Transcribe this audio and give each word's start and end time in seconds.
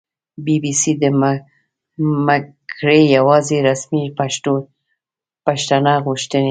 بي 0.43 0.55
بي 0.63 0.71
سي 0.81 0.91
دمګړۍ 1.01 3.01
یواځې 3.17 3.57
رسمي 3.67 4.03
بښنه 5.45 5.93
غوښتې 6.05 6.39